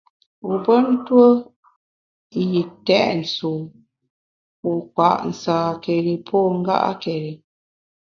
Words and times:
Wu 0.45 0.55
pe 0.65 0.75
ntue 0.91 1.27
yi 2.51 2.61
têt 2.85 3.19
sùwu, 3.35 3.63
wu 4.63 4.73
kpa’ 4.93 5.07
nsâkeri 5.29 6.15
pô 6.27 6.39
nga’keri. 6.59 7.33